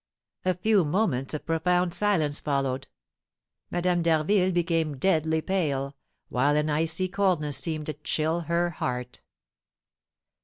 A 0.45 0.55
few 0.55 0.83
moments 0.83 1.35
of 1.35 1.45
profound 1.45 1.93
silence 1.93 2.39
followed; 2.39 2.87
Madame 3.69 4.01
d'Harville 4.01 4.51
became 4.51 4.97
deadly 4.97 5.41
pale, 5.41 5.95
while 6.27 6.55
an 6.55 6.71
icy 6.71 7.07
coldness 7.07 7.57
seemed 7.57 7.85
to 7.85 7.93
chill 7.93 8.39
her 8.39 8.71
heart. 8.71 9.21